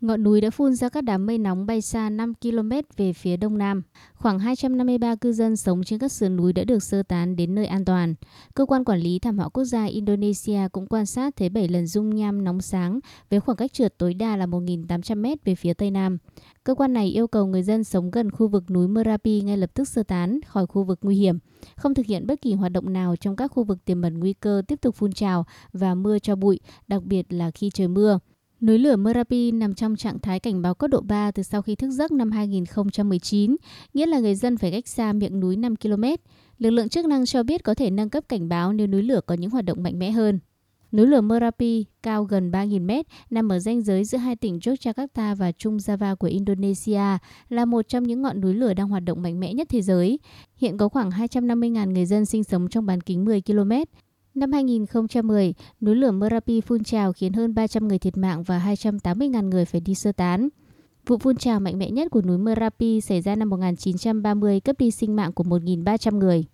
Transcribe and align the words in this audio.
Ngọn 0.00 0.22
núi 0.22 0.40
đã 0.40 0.50
phun 0.50 0.74
ra 0.74 0.88
các 0.88 1.04
đám 1.04 1.26
mây 1.26 1.38
nóng 1.38 1.66
bay 1.66 1.80
xa 1.80 2.10
5 2.10 2.32
km 2.34 2.70
về 2.96 3.12
phía 3.12 3.36
đông 3.36 3.58
nam. 3.58 3.82
Khoảng 4.14 4.38
253 4.38 5.14
cư 5.14 5.32
dân 5.32 5.56
sống 5.56 5.84
trên 5.84 5.98
các 5.98 6.12
sườn 6.12 6.36
núi 6.36 6.52
đã 6.52 6.64
được 6.64 6.82
sơ 6.82 7.02
tán 7.02 7.36
đến 7.36 7.54
nơi 7.54 7.66
an 7.66 7.84
toàn. 7.84 8.14
Cơ 8.54 8.66
quan 8.66 8.84
quản 8.84 9.00
lý 9.00 9.18
thảm 9.18 9.38
họa 9.38 9.48
quốc 9.48 9.64
gia 9.64 9.84
Indonesia 9.84 10.60
cũng 10.72 10.86
quan 10.86 11.06
sát 11.06 11.36
thấy 11.36 11.48
7 11.48 11.68
lần 11.68 11.86
dung 11.86 12.14
nham 12.14 12.44
nóng 12.44 12.60
sáng 12.60 13.00
với 13.30 13.40
khoảng 13.40 13.56
cách 13.56 13.72
trượt 13.72 13.98
tối 13.98 14.14
đa 14.14 14.36
là 14.36 14.46
1.800 14.46 15.16
m 15.16 15.36
về 15.44 15.54
phía 15.54 15.74
tây 15.74 15.90
nam. 15.90 16.18
Cơ 16.64 16.74
quan 16.74 16.92
này 16.92 17.08
yêu 17.08 17.26
cầu 17.26 17.46
người 17.46 17.62
dân 17.62 17.84
sống 17.84 18.10
gần 18.10 18.30
khu 18.30 18.48
vực 18.48 18.70
núi 18.70 18.88
Merapi 18.88 19.40
ngay 19.40 19.56
lập 19.56 19.70
tức 19.74 19.88
sơ 19.88 20.02
tán 20.02 20.40
khỏi 20.46 20.66
khu 20.66 20.84
vực 20.84 20.98
nguy 21.02 21.16
hiểm, 21.16 21.38
không 21.76 21.94
thực 21.94 22.06
hiện 22.06 22.26
bất 22.26 22.42
kỳ 22.42 22.52
hoạt 22.54 22.72
động 22.72 22.92
nào 22.92 23.16
trong 23.16 23.36
các 23.36 23.48
khu 23.48 23.64
vực 23.64 23.84
tiềm 23.84 24.02
ẩn 24.02 24.18
nguy 24.18 24.32
cơ 24.32 24.62
tiếp 24.68 24.80
tục 24.80 24.94
phun 24.94 25.12
trào 25.12 25.46
và 25.72 25.94
mưa 25.94 26.18
cho 26.18 26.36
bụi, 26.36 26.60
đặc 26.86 27.02
biệt 27.02 27.32
là 27.32 27.50
khi 27.50 27.70
trời 27.74 27.88
mưa. 27.88 28.18
Núi 28.60 28.78
lửa 28.78 28.96
Merapi 28.96 29.52
nằm 29.52 29.74
trong 29.74 29.96
trạng 29.96 30.18
thái 30.18 30.40
cảnh 30.40 30.62
báo 30.62 30.74
cấp 30.74 30.90
độ 30.90 31.00
3 31.00 31.30
từ 31.30 31.42
sau 31.42 31.62
khi 31.62 31.74
thức 31.74 31.90
giấc 31.90 32.12
năm 32.12 32.30
2019, 32.30 33.56
nghĩa 33.94 34.06
là 34.06 34.18
người 34.18 34.34
dân 34.34 34.56
phải 34.56 34.70
cách 34.70 34.88
xa 34.88 35.12
miệng 35.12 35.40
núi 35.40 35.56
5 35.56 35.76
km. 35.76 36.04
Lực 36.58 36.70
lượng 36.70 36.88
chức 36.88 37.06
năng 37.06 37.26
cho 37.26 37.42
biết 37.42 37.64
có 37.64 37.74
thể 37.74 37.90
nâng 37.90 38.10
cấp 38.10 38.24
cảnh 38.28 38.48
báo 38.48 38.72
nếu 38.72 38.86
núi 38.86 39.02
lửa 39.02 39.20
có 39.26 39.34
những 39.34 39.50
hoạt 39.50 39.64
động 39.64 39.82
mạnh 39.82 39.98
mẽ 39.98 40.10
hơn. 40.10 40.38
Núi 40.92 41.06
lửa 41.06 41.20
Merapi 41.20 41.84
cao 42.02 42.24
gần 42.24 42.50
3.000 42.50 42.86
mét, 42.86 43.06
nằm 43.30 43.48
ở 43.48 43.58
ranh 43.58 43.82
giới 43.82 44.04
giữa 44.04 44.18
hai 44.18 44.36
tỉnh 44.36 44.58
Yogyakarta 44.66 45.34
và 45.34 45.52
Trung 45.52 45.76
Java 45.76 46.16
của 46.16 46.26
Indonesia, 46.26 47.18
là 47.48 47.64
một 47.64 47.88
trong 47.88 48.04
những 48.04 48.22
ngọn 48.22 48.40
núi 48.40 48.54
lửa 48.54 48.74
đang 48.74 48.88
hoạt 48.88 49.04
động 49.04 49.22
mạnh 49.22 49.40
mẽ 49.40 49.54
nhất 49.54 49.68
thế 49.70 49.82
giới. 49.82 50.18
Hiện 50.56 50.76
có 50.76 50.88
khoảng 50.88 51.10
250.000 51.10 51.92
người 51.92 52.06
dân 52.06 52.26
sinh 52.26 52.44
sống 52.44 52.68
trong 52.68 52.86
bán 52.86 53.00
kính 53.00 53.24
10 53.24 53.40
km. 53.40 53.72
Năm 54.38 54.52
2010, 54.52 55.54
núi 55.80 55.96
lửa 55.96 56.10
Merapi 56.10 56.60
phun 56.60 56.84
trào 56.84 57.12
khiến 57.12 57.32
hơn 57.32 57.54
300 57.54 57.88
người 57.88 57.98
thiệt 57.98 58.16
mạng 58.16 58.42
và 58.42 58.58
280.000 58.58 59.48
người 59.48 59.64
phải 59.64 59.80
đi 59.80 59.94
sơ 59.94 60.12
tán. 60.12 60.48
Vụ 61.06 61.18
phun 61.18 61.36
trào 61.36 61.60
mạnh 61.60 61.78
mẽ 61.78 61.90
nhất 61.90 62.10
của 62.10 62.22
núi 62.22 62.38
Merapi 62.38 63.00
xảy 63.00 63.20
ra 63.20 63.36
năm 63.36 63.50
1930 63.50 64.60
cấp 64.60 64.76
đi 64.78 64.90
sinh 64.90 65.16
mạng 65.16 65.32
của 65.32 65.44
1.300 65.44 66.18
người. 66.18 66.44